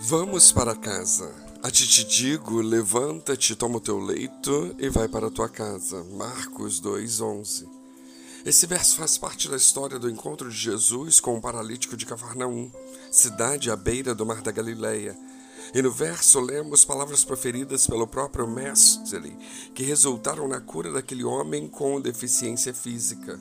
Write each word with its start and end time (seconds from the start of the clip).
Vamos 0.00 0.52
para 0.52 0.76
casa. 0.76 1.34
A 1.60 1.72
ti 1.72 1.84
te 1.88 2.04
digo, 2.04 2.60
levanta-te, 2.60 3.56
toma 3.56 3.78
o 3.78 3.80
teu 3.80 3.98
leito 3.98 4.72
e 4.78 4.88
vai 4.88 5.08
para 5.08 5.26
a 5.26 5.30
tua 5.30 5.48
casa. 5.48 6.04
Marcos 6.12 6.80
2:11. 6.80 7.68
Esse 8.46 8.64
verso 8.64 8.94
faz 8.94 9.18
parte 9.18 9.48
da 9.48 9.56
história 9.56 9.98
do 9.98 10.08
encontro 10.08 10.48
de 10.48 10.56
Jesus 10.56 11.18
com 11.18 11.36
o 11.36 11.40
paralítico 11.40 11.96
de 11.96 12.06
Cafarnaum, 12.06 12.70
cidade 13.10 13.72
à 13.72 13.76
beira 13.76 14.14
do 14.14 14.24
mar 14.24 14.40
da 14.40 14.52
Galileia. 14.52 15.18
E 15.74 15.82
no 15.82 15.90
verso 15.90 16.38
lemos 16.38 16.84
palavras 16.84 17.24
proferidas 17.24 17.88
pelo 17.88 18.06
próprio 18.06 18.46
mestre, 18.46 19.36
que 19.74 19.82
resultaram 19.82 20.46
na 20.46 20.60
cura 20.60 20.92
daquele 20.92 21.24
homem 21.24 21.68
com 21.68 22.00
deficiência 22.00 22.72
física. 22.72 23.38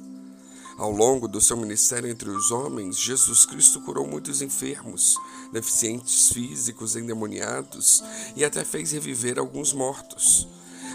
Ao 0.77 0.91
longo 0.91 1.27
do 1.27 1.41
seu 1.41 1.57
ministério 1.57 2.07
entre 2.07 2.29
os 2.29 2.51
homens, 2.51 2.99
Jesus 2.99 3.47
Cristo 3.47 3.81
curou 3.81 4.05
muitos 4.05 4.43
enfermos, 4.43 5.17
deficientes 5.51 6.29
físicos, 6.29 6.95
endemoniados 6.95 8.03
e 8.35 8.45
até 8.45 8.63
fez 8.63 8.91
reviver 8.91 9.39
alguns 9.39 9.73
mortos. 9.73 10.47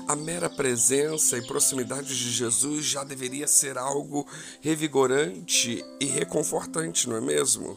A 0.07 0.15
mera 0.15 0.49
presença 0.49 1.37
e 1.37 1.47
proximidade 1.47 2.17
de 2.17 2.31
Jesus 2.31 2.85
já 2.85 3.03
deveria 3.03 3.49
ser 3.49 3.77
algo 3.77 4.25
revigorante 4.61 5.85
e 5.99 6.05
reconfortante, 6.05 7.09
não 7.09 7.17
é 7.17 7.21
mesmo? 7.21 7.77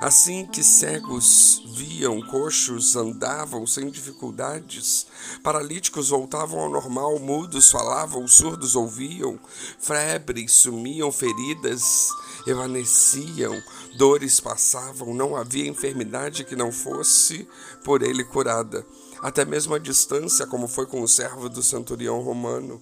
Assim 0.00 0.46
que 0.46 0.62
cegos 0.62 1.60
viam, 1.74 2.22
coxos 2.22 2.94
andavam 2.94 3.66
sem 3.66 3.90
dificuldades, 3.90 5.08
paralíticos 5.42 6.10
voltavam 6.10 6.60
ao 6.60 6.70
normal, 6.70 7.18
mudos 7.18 7.68
falavam, 7.68 8.26
surdos 8.28 8.76
ouviam, 8.76 9.36
febres 9.80 10.52
sumiam, 10.52 11.10
feridas 11.10 12.10
evaneciam, 12.46 13.60
dores 13.96 14.38
passavam, 14.38 15.12
não 15.12 15.34
havia 15.34 15.68
enfermidade 15.68 16.44
que 16.44 16.54
não 16.54 16.70
fosse 16.70 17.48
por 17.84 18.00
ele 18.00 18.22
curada, 18.22 18.86
até 19.20 19.44
mesmo 19.44 19.74
a 19.74 19.80
distância, 19.80 20.46
como 20.46 20.68
foi 20.68 20.86
com 20.86 21.02
o 21.02 21.08
servo 21.08 21.48
do 21.48 21.62
centurião 21.62 22.20
romano. 22.20 22.80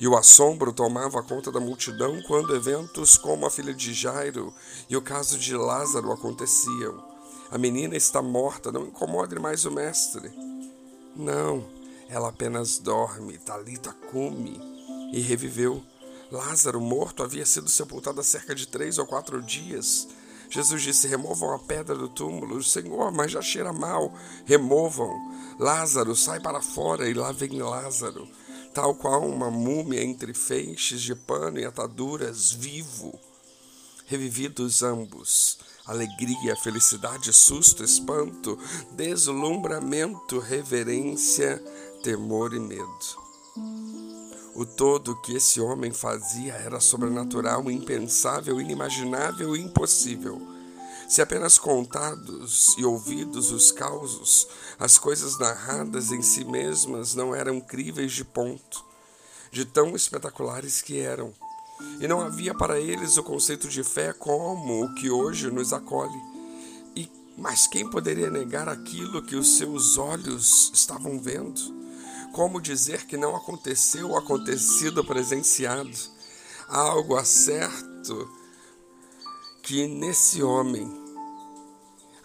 E 0.00 0.08
o 0.08 0.16
assombro 0.16 0.72
tomava 0.72 1.22
conta 1.22 1.50
da 1.50 1.60
multidão 1.60 2.20
quando 2.22 2.54
eventos 2.54 3.16
como 3.16 3.46
a 3.46 3.50
filha 3.50 3.74
de 3.74 3.92
Jairo 3.92 4.52
e 4.88 4.96
o 4.96 5.02
caso 5.02 5.38
de 5.38 5.56
Lázaro 5.56 6.12
aconteciam. 6.12 7.02
A 7.50 7.58
menina 7.58 7.96
está 7.96 8.20
morta, 8.20 8.72
não 8.72 8.86
incomode 8.86 9.38
mais 9.38 9.64
o 9.64 9.70
mestre. 9.70 10.32
Não, 11.14 11.64
ela 12.08 12.28
apenas 12.28 12.78
dorme, 12.78 13.38
Talita 13.38 13.94
come, 14.10 14.60
e 15.12 15.20
reviveu. 15.20 15.82
Lázaro, 16.32 16.80
morto, 16.80 17.22
havia 17.22 17.46
sido 17.46 17.68
sepultado 17.68 18.20
há 18.20 18.24
cerca 18.24 18.54
de 18.54 18.66
três 18.66 18.98
ou 18.98 19.06
quatro 19.06 19.40
dias. 19.40 20.08
Jesus 20.50 20.82
disse: 20.82 21.06
Removam 21.06 21.54
a 21.54 21.58
pedra 21.58 21.94
do 21.94 22.08
túmulo. 22.08 22.62
Senhor, 22.62 23.12
mas 23.12 23.30
já 23.30 23.42
cheira 23.42 23.72
mal. 23.72 24.12
Removam. 24.44 25.12
Lázaro, 25.58 26.16
sai 26.16 26.40
para 26.40 26.60
fora. 26.60 27.08
E 27.08 27.14
lá 27.14 27.30
vem 27.30 27.60
Lázaro 27.60 28.28
tal 28.74 28.92
qual 28.92 29.24
uma 29.24 29.50
múmia 29.50 30.02
entre 30.02 30.34
feixes 30.34 31.00
de 31.00 31.14
pano 31.14 31.60
e 31.60 31.64
ataduras, 31.64 32.50
vivo. 32.50 33.18
Revividos 34.06 34.82
ambos, 34.82 35.58
alegria, 35.86 36.56
felicidade, 36.56 37.32
susto, 37.32 37.84
espanto, 37.84 38.58
deslumbramento, 38.90 40.40
reverência, 40.40 41.56
temor 42.02 42.52
e 42.52 42.60
medo. 42.60 43.24
O 44.56 44.66
todo 44.66 45.20
que 45.22 45.36
esse 45.36 45.60
homem 45.60 45.92
fazia 45.92 46.54
era 46.54 46.80
sobrenatural, 46.80 47.70
impensável, 47.70 48.60
inimaginável 48.60 49.56
e 49.56 49.60
impossível 49.60 50.53
se 51.08 51.20
apenas 51.20 51.58
contados 51.58 52.74
e 52.78 52.84
ouvidos 52.84 53.50
os 53.50 53.70
causos, 53.70 54.48
as 54.78 54.98
coisas 54.98 55.38
narradas 55.38 56.10
em 56.10 56.22
si 56.22 56.44
mesmas 56.44 57.14
não 57.14 57.34
eram 57.34 57.60
críveis 57.60 58.12
de 58.12 58.24
ponto, 58.24 58.84
de 59.50 59.64
tão 59.64 59.94
espetaculares 59.94 60.82
que 60.82 60.98
eram. 60.98 61.32
E 62.00 62.08
não 62.08 62.20
havia 62.20 62.54
para 62.54 62.78
eles 62.78 63.16
o 63.16 63.22
conceito 63.22 63.68
de 63.68 63.82
fé 63.82 64.12
como 64.12 64.84
o 64.84 64.94
que 64.94 65.10
hoje 65.10 65.50
nos 65.50 65.72
acolhe. 65.72 66.20
E 66.96 67.10
mas 67.36 67.66
quem 67.66 67.88
poderia 67.88 68.30
negar 68.30 68.68
aquilo 68.68 69.22
que 69.22 69.36
os 69.36 69.56
seus 69.56 69.98
olhos 69.98 70.70
estavam 70.72 71.18
vendo? 71.18 71.60
Como 72.32 72.60
dizer 72.60 73.06
que 73.06 73.16
não 73.16 73.36
aconteceu 73.36 74.10
o 74.10 74.16
acontecido 74.16 75.04
presenciado? 75.04 75.90
Algo 76.68 77.16
a 77.16 77.24
certo 77.24 78.43
que 79.64 79.86
nesse 79.88 80.42
homem 80.42 80.86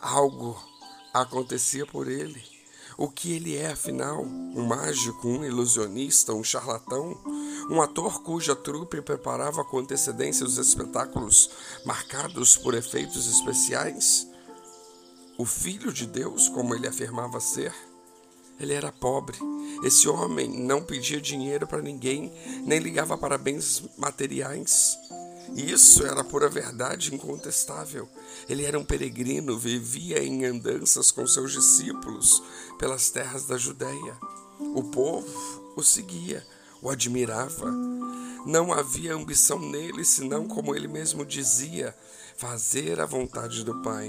algo 0.02 0.62
acontecia 1.14 1.86
por 1.86 2.10
ele. 2.10 2.44
O 2.98 3.08
que 3.08 3.32
ele 3.32 3.56
é, 3.56 3.72
afinal? 3.72 4.22
Um 4.24 4.66
mágico, 4.66 5.26
um 5.26 5.46
ilusionista, 5.46 6.34
um 6.34 6.44
charlatão? 6.44 7.18
Um 7.72 7.82
ator 7.82 8.22
cuja 8.24 8.54
trupe 8.58 9.02
preparava 9.02 9.64
com 9.64 9.80
antecedência 9.80 10.46
os 10.46 10.58
espetáculos 10.58 11.50
marcados 11.86 12.58
por 12.58 12.74
efeitos 12.74 13.26
especiais? 13.26 14.28
O 15.38 15.46
filho 15.46 15.94
de 15.94 16.06
Deus, 16.06 16.50
como 16.50 16.76
ele 16.76 16.90
afirmava 16.90 17.40
ser? 17.40 17.74
Ele 18.60 18.74
era 18.74 18.92
pobre. 18.92 19.38
Esse 19.82 20.10
homem 20.10 20.50
não 20.50 20.84
pedia 20.84 21.22
dinheiro 21.22 21.66
para 21.66 21.82
ninguém, 21.82 22.34
nem 22.66 22.80
ligava 22.80 23.18
para 23.18 23.38
bens 23.38 23.82
materiais. 23.98 24.98
Isso 25.56 26.06
era 26.06 26.24
pura 26.24 26.50
verdade 26.50 27.14
incontestável. 27.14 28.08
Ele 28.48 28.66
era 28.66 28.80
um 28.80 28.86
peregrino, 28.86 29.58
vivia 29.58 30.24
em 30.24 30.46
andanças 30.46 31.12
com 31.12 31.26
seus 31.28 31.52
discípulos 31.52 32.42
pelas 32.78 33.10
terras 33.10 33.46
da 33.46 33.58
Judéia. 33.58 34.18
O 34.60 34.84
povo 34.84 35.60
o 35.76 35.84
seguia, 35.84 36.46
o 36.82 36.90
admirava. 36.90 37.72
Não 38.46 38.72
havia 38.72 39.14
ambição 39.14 39.60
nele 39.60 40.06
senão, 40.06 40.48
como 40.48 40.76
ele 40.76 40.88
mesmo 40.88 41.26
dizia, 41.26 41.96
fazer 42.38 43.00
a 43.00 43.06
vontade 43.06 43.64
do 43.64 43.82
Pai. 43.82 44.08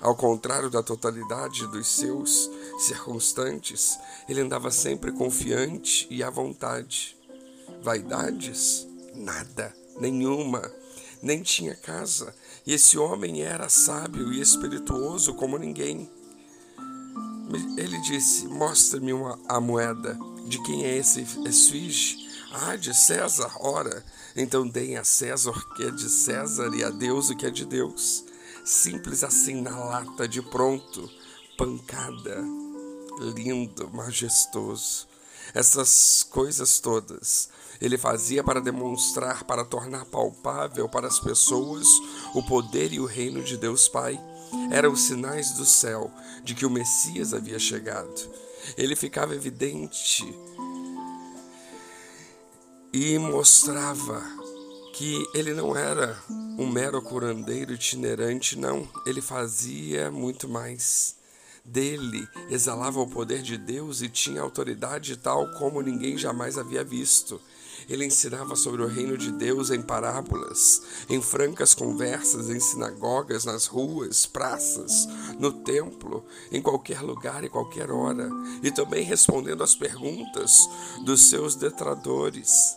Ao 0.00 0.16
contrário 0.16 0.68
da 0.68 0.82
totalidade 0.82 1.66
dos 1.68 1.86
seus 1.86 2.50
circunstantes, 2.78 3.96
ele 4.28 4.40
andava 4.40 4.70
sempre 4.70 5.12
confiante 5.12 6.06
e 6.10 6.24
à 6.24 6.30
vontade. 6.30 7.16
Vaidades? 7.82 8.86
Nada 9.14 9.81
nenhuma, 10.00 10.62
nem 11.22 11.42
tinha 11.42 11.74
casa, 11.74 12.34
e 12.66 12.74
esse 12.74 12.98
homem 12.98 13.42
era 13.42 13.68
sábio 13.68 14.32
e 14.32 14.40
espirituoso 14.40 15.34
como 15.34 15.58
ninguém. 15.58 16.10
Ele 17.76 18.00
disse: 18.00 18.46
Mostra-me 18.46 19.12
a 19.48 19.60
moeda. 19.60 20.18
De 20.46 20.60
quem 20.62 20.84
é 20.84 20.96
esse 20.96 21.24
esfinge? 21.46 22.16
Ah, 22.52 22.76
de 22.76 22.94
César. 22.94 23.52
Ora, 23.60 24.04
então 24.36 24.66
deem 24.66 24.96
a 24.96 25.04
César 25.04 25.50
o 25.50 25.74
que 25.74 25.84
é 25.84 25.90
de 25.90 26.08
César 26.08 26.74
e 26.74 26.82
a 26.82 26.90
Deus 26.90 27.30
o 27.30 27.36
que 27.36 27.46
é 27.46 27.50
de 27.50 27.64
Deus. 27.64 28.24
Simples 28.64 29.24
assim 29.24 29.60
na 29.60 29.76
lata 29.76 30.28
de 30.28 30.42
pronto, 30.42 31.08
pancada, 31.56 32.42
lindo, 33.36 33.88
majestoso. 33.92 35.08
Essas 35.54 36.22
coisas 36.22 36.80
todas 36.80 37.48
ele 37.82 37.98
fazia 37.98 38.44
para 38.44 38.60
demonstrar, 38.60 39.42
para 39.42 39.64
tornar 39.64 40.04
palpável 40.04 40.88
para 40.88 41.08
as 41.08 41.18
pessoas 41.18 41.88
o 42.32 42.40
poder 42.44 42.92
e 42.92 43.00
o 43.00 43.04
reino 43.04 43.42
de 43.42 43.56
Deus 43.56 43.88
Pai. 43.88 44.18
Eram 44.70 44.92
os 44.92 45.00
sinais 45.02 45.54
do 45.54 45.64
céu 45.64 46.08
de 46.44 46.54
que 46.54 46.64
o 46.64 46.70
Messias 46.70 47.34
havia 47.34 47.58
chegado. 47.58 48.30
Ele 48.78 48.94
ficava 48.94 49.34
evidente 49.34 50.24
e 52.92 53.18
mostrava 53.18 54.22
que 54.94 55.26
ele 55.34 55.52
não 55.52 55.76
era 55.76 56.16
um 56.56 56.68
mero 56.68 57.02
curandeiro 57.02 57.72
itinerante, 57.72 58.56
não, 58.56 58.88
ele 59.04 59.20
fazia 59.20 60.08
muito 60.08 60.48
mais. 60.48 61.16
Dele 61.64 62.28
exalava 62.48 63.00
o 63.00 63.08
poder 63.08 63.40
de 63.40 63.56
Deus 63.56 64.02
e 64.02 64.08
tinha 64.08 64.40
autoridade 64.40 65.16
tal 65.16 65.50
como 65.54 65.80
ninguém 65.80 66.16
jamais 66.18 66.58
havia 66.58 66.84
visto. 66.84 67.40
Ele 67.88 68.04
ensinava 68.04 68.56
sobre 68.56 68.82
o 68.82 68.86
reino 68.86 69.16
de 69.16 69.32
Deus 69.32 69.70
em 69.70 69.82
parábolas, 69.82 70.82
em 71.08 71.20
francas 71.20 71.74
conversas, 71.74 72.48
em 72.48 72.60
sinagogas, 72.60 73.44
nas 73.44 73.66
ruas, 73.66 74.26
praças, 74.26 75.06
no 75.38 75.52
templo, 75.52 76.24
em 76.50 76.60
qualquer 76.60 77.00
lugar 77.00 77.44
e 77.44 77.48
qualquer 77.48 77.90
hora, 77.90 78.28
e 78.62 78.70
também 78.70 79.02
respondendo 79.04 79.62
às 79.62 79.74
perguntas 79.74 80.68
dos 81.04 81.28
seus 81.28 81.54
detratores. 81.54 82.76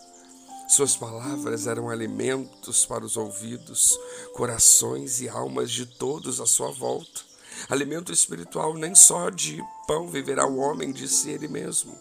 Suas 0.68 0.96
palavras 0.96 1.68
eram 1.68 1.88
alimentos 1.88 2.84
para 2.84 3.04
os 3.04 3.16
ouvidos, 3.16 3.96
corações 4.34 5.20
e 5.20 5.28
almas 5.28 5.70
de 5.70 5.86
todos 5.86 6.40
à 6.40 6.46
sua 6.46 6.72
volta. 6.72 7.20
Alimento 7.68 8.12
espiritual, 8.12 8.74
nem 8.74 8.94
só 8.94 9.30
de 9.30 9.62
pão 9.86 10.08
viverá 10.08 10.44
o 10.44 10.58
homem, 10.58 10.92
disse 10.92 11.30
ele 11.30 11.46
mesmo. 11.46 11.96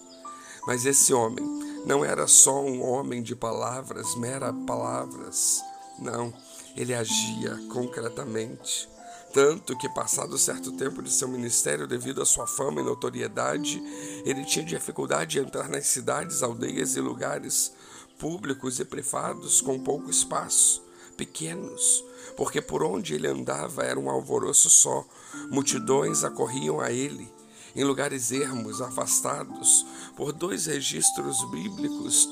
Mas 0.66 0.84
esse 0.84 1.13
homem 1.13 1.46
não 1.86 2.04
era 2.04 2.28
só 2.28 2.64
um 2.64 2.84
homem 2.84 3.22
de 3.22 3.36
palavras, 3.36 4.16
mera 4.16 4.52
palavras. 4.66 5.62
Não, 6.00 6.34
ele 6.76 6.94
agia 6.94 7.60
concretamente. 7.72 8.90
Tanto 9.32 9.78
que, 9.78 9.90
passado 9.90 10.38
certo 10.38 10.72
tempo 10.72 11.04
de 11.04 11.12
seu 11.12 11.28
ministério, 11.28 11.86
devido 11.86 12.22
à 12.22 12.26
sua 12.26 12.48
fama 12.48 12.82
e 12.82 12.84
notoriedade, 12.84 13.84
ele 14.26 14.46
tinha 14.46 14.66
dificuldade 14.66 15.32
de 15.32 15.40
entrar 15.40 15.70
nas 15.70 15.88
cidades, 15.88 16.42
aldeias 16.42 16.96
e 16.96 17.02
lugares 17.02 17.74
públicos 18.18 18.80
e 18.80 18.86
privados 18.86 19.62
com 19.62 19.78
pouco 19.78 20.10
espaço, 20.10 20.82
pequenos, 21.18 22.04
porque 22.38 22.62
por 22.62 22.82
onde 22.82 23.14
ele 23.14 23.28
andava 23.28 23.84
era 23.84 24.00
um 24.00 24.10
alvoroço 24.10 24.70
só, 24.70 25.06
multidões 25.52 26.24
acorriam 26.24 26.80
a 26.80 26.92
ele. 26.92 27.35
Em 27.75 27.83
lugares 27.83 28.31
ermos, 28.31 28.81
afastados, 28.81 29.86
por 30.16 30.31
dois 30.31 30.66
registros 30.66 31.38
bíblicos, 31.51 32.27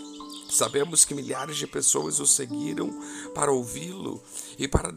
Sabemos 0.54 1.04
que 1.04 1.16
milhares 1.16 1.58
de 1.58 1.66
pessoas 1.66 2.20
o 2.20 2.28
seguiram 2.28 2.92
para 3.34 3.52
ouvi-lo 3.52 4.22
e 4.56 4.68
para, 4.68 4.94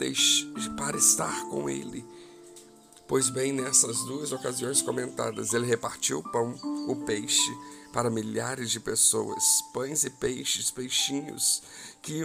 para 0.76 0.98
estar 0.98 1.48
com 1.48 1.70
ele. 1.70 2.04
Pois 3.08 3.30
bem, 3.30 3.52
nessas 3.52 4.04
duas 4.04 4.32
ocasiões 4.32 4.82
comentadas, 4.82 5.54
ele 5.54 5.64
repartiu 5.64 6.18
o 6.18 6.30
pão, 6.30 6.54
o 6.88 6.96
peixe, 7.06 7.56
para 7.90 8.10
milhares 8.10 8.70
de 8.70 8.78
pessoas, 8.78 9.62
pães 9.72 10.04
e 10.04 10.10
peixes, 10.10 10.70
peixinhos, 10.70 11.62
que 12.02 12.20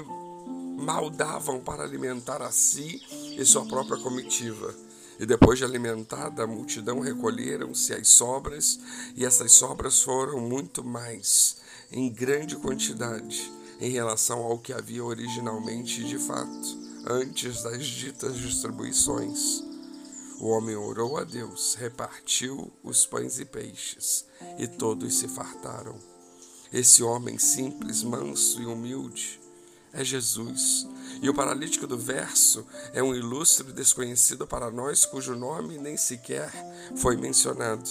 maldavam 0.77 1.62
para 1.62 1.83
alimentar 1.83 2.41
a 2.41 2.51
si 2.51 3.01
e 3.38 3.45
sua 3.45 3.65
própria 3.65 4.01
comitiva. 4.01 4.75
E 5.21 5.25
depois 5.27 5.59
de 5.59 5.63
alimentada, 5.63 6.44
a 6.44 6.47
multidão 6.47 7.00
recolheram-se 7.00 7.94
as 7.94 8.07
sobras, 8.07 8.79
e 9.15 9.23
essas 9.23 9.51
sobras 9.51 10.01
foram 10.01 10.39
muito 10.39 10.83
mais 10.83 11.57
em 11.91 12.12
grande 12.12 12.56
quantidade 12.56 13.51
em 13.79 13.91
relação 13.91 14.39
ao 14.39 14.57
que 14.57 14.73
havia 14.73 15.06
originalmente 15.06 16.03
de 16.03 16.18
fato, 16.18 16.79
antes 17.07 17.62
das 17.62 17.85
ditas 17.85 18.35
distribuições. 18.35 19.63
O 20.39 20.47
homem 20.47 20.75
orou 20.75 21.18
a 21.18 21.23
Deus, 21.23 21.75
repartiu 21.75 22.73
os 22.83 23.06
pães 23.06 23.38
e 23.38 23.45
peixes, 23.45 24.25
e 24.57 24.65
todos 24.68 25.19
se 25.19 25.27
fartaram. 25.27 26.00
Esse 26.73 27.03
homem 27.03 27.38
simples, 27.38 28.01
manso 28.01 28.59
e 28.59 28.65
humilde 28.65 29.40
é 29.93 30.03
Jesus. 30.03 30.88
E 31.21 31.29
o 31.29 31.33
paralítico 31.33 31.85
do 31.85 31.97
verso 31.97 32.65
é 32.93 33.03
um 33.03 33.13
ilustre 33.15 33.71
desconhecido 33.71 34.47
para 34.47 34.71
nós, 34.71 35.05
cujo 35.05 35.35
nome 35.35 35.77
nem 35.77 35.97
sequer 35.97 36.51
foi 36.95 37.15
mencionado. 37.15 37.89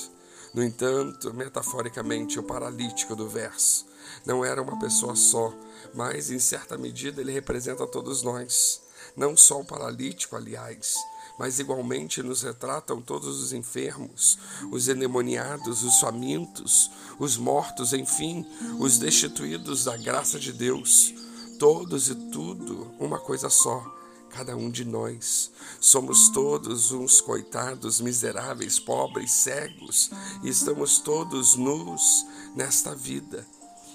No 0.53 0.65
entanto, 0.65 1.33
metaforicamente, 1.33 2.39
o 2.39 2.43
paralítico 2.43 3.15
do 3.15 3.29
verso 3.29 3.87
não 4.27 4.45
era 4.45 4.61
uma 4.61 4.79
pessoa 4.79 5.15
só, 5.15 5.55
mas 5.95 6.31
em 6.31 6.39
certa 6.39 6.77
medida 6.77 7.21
ele 7.21 7.33
representa 7.33 7.87
todos 7.87 8.23
nós. 8.23 8.83
Não 9.17 9.37
só 9.37 9.61
o 9.61 9.65
paralítico, 9.65 10.37
aliás, 10.37 10.95
mas 11.39 11.59
igualmente 11.59 12.23
nos 12.23 12.43
retratam 12.43 13.01
todos 13.01 13.41
os 13.41 13.53
enfermos, 13.53 14.39
os 14.71 14.89
endemoniados, 14.89 15.83
os 15.83 15.99
famintos, 15.99 16.91
os 17.19 17.37
mortos, 17.37 17.93
enfim, 17.93 18.45
os 18.79 18.99
destituídos 18.99 19.85
da 19.85 19.97
graça 19.97 20.39
de 20.39 20.53
Deus. 20.53 21.15
Todos 21.61 22.09
e 22.09 22.15
tudo, 22.15 22.91
uma 22.99 23.19
coisa 23.19 23.51
só 23.51 23.85
cada 24.31 24.57
um 24.57 24.71
de 24.71 24.83
nós. 24.83 25.51
Somos 25.79 26.31
todos 26.31 26.91
uns 26.91 27.21
coitados, 27.21 28.01
miseráveis, 28.01 28.81
pobres, 28.81 29.31
cegos, 29.31 30.11
e 30.43 30.49
estamos 30.49 31.01
todos 31.01 31.57
nus 31.57 32.25
nesta 32.57 32.95
vida. 32.95 33.47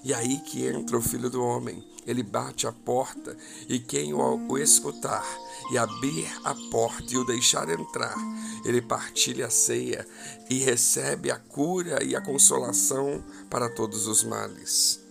E 0.03 0.13
aí 0.13 0.37
que 0.41 0.63
entra 0.63 0.95
o 0.95 1.01
Filho 1.01 1.27
do 1.27 1.43
Homem. 1.43 1.83
Ele 2.05 2.21
bate 2.21 2.67
a 2.67 2.71
porta, 2.71 3.35
e 3.67 3.79
quem 3.79 4.13
o 4.13 4.57
escutar 4.59 5.25
e 5.71 5.77
abrir 5.79 6.31
a 6.43 6.53
porta 6.69 7.15
e 7.15 7.17
o 7.17 7.25
deixar 7.25 7.67
entrar, 7.67 8.15
ele 8.63 8.79
partilha 8.79 9.47
a 9.47 9.49
ceia 9.49 10.07
e 10.51 10.59
recebe 10.59 11.31
a 11.31 11.39
cura 11.39 12.03
e 12.03 12.15
a 12.15 12.21
consolação 12.21 13.23
para 13.49 13.67
todos 13.67 14.05
os 14.05 14.23
males. 14.23 15.04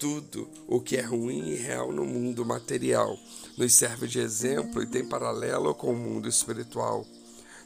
Tudo 0.00 0.48
o 0.66 0.80
que 0.80 0.96
é 0.96 1.02
ruim 1.02 1.50
e 1.50 1.56
real 1.56 1.92
no 1.92 2.06
mundo 2.06 2.42
material 2.42 3.18
nos 3.58 3.74
serve 3.74 4.08
de 4.08 4.18
exemplo 4.18 4.82
e 4.82 4.86
tem 4.86 5.06
paralelo 5.06 5.74
com 5.74 5.92
o 5.92 5.96
mundo 5.96 6.26
espiritual. 6.26 7.04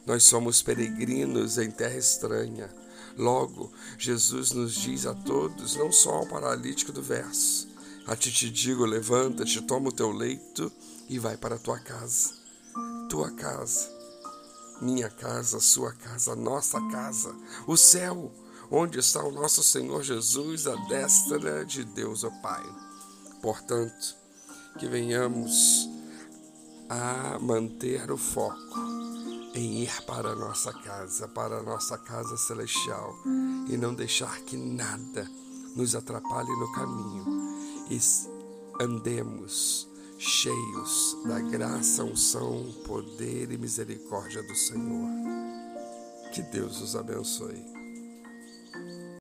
Nós 0.05 0.23
somos 0.25 0.61
peregrinos 0.61 1.57
em 1.57 1.71
terra 1.71 1.95
estranha. 1.95 2.69
Logo, 3.17 3.71
Jesus 3.97 4.51
nos 4.51 4.73
diz 4.73 5.05
a 5.05 5.13
todos, 5.13 5.77
não 5.77 5.93
só 5.93 6.11
ao 6.11 6.27
paralítico 6.27 6.91
do 6.91 7.01
verso: 7.01 7.69
A 8.05 8.17
ti 8.17 8.29
te 8.29 8.49
digo, 8.49 8.83
levanta-te, 8.83 9.61
toma 9.61 9.87
o 9.87 9.93
teu 9.93 10.11
leito 10.11 10.69
e 11.07 11.17
vai 11.17 11.37
para 11.37 11.55
a 11.55 11.59
tua 11.59 11.79
casa. 11.79 12.33
Tua 13.07 13.31
casa, 13.31 13.89
minha 14.81 15.09
casa, 15.09 15.61
sua 15.61 15.93
casa, 15.93 16.35
nossa 16.35 16.81
casa, 16.89 17.33
o 17.65 17.77
céu, 17.77 18.29
onde 18.71 18.99
está 18.99 19.23
o 19.23 19.31
nosso 19.31 19.63
Senhor 19.63 20.03
Jesus, 20.03 20.67
a 20.67 20.75
destra 20.87 21.65
de 21.65 21.83
Deus, 21.83 22.23
o 22.23 22.31
Pai. 22.41 22.63
Portanto, 23.41 24.15
que 24.77 24.87
venhamos 24.87 25.89
a 26.89 27.39
manter 27.39 28.11
o 28.11 28.17
foco 28.17 28.79
em 29.53 29.83
ir 29.83 30.01
para 30.05 30.31
a 30.31 30.35
nossa 30.35 30.73
casa, 30.73 31.27
para 31.27 31.59
a 31.59 31.63
nossa 31.63 31.97
casa 31.97 32.35
celestial 32.37 33.15
e 33.69 33.77
não 33.77 33.93
deixar 33.93 34.41
que 34.41 34.57
nada 34.57 35.29
nos 35.75 35.95
atrapalhe 35.95 36.51
no 36.51 36.71
caminho 36.73 37.25
e 37.89 37.99
andemos 38.81 39.87
cheios 40.17 41.17
da 41.25 41.39
graça, 41.39 42.03
unção, 42.03 42.73
poder 42.85 43.51
e 43.51 43.57
misericórdia 43.57 44.43
do 44.43 44.55
Senhor. 44.55 45.09
Que 46.33 46.41
Deus 46.41 46.81
os 46.81 46.95
abençoe. 46.95 47.74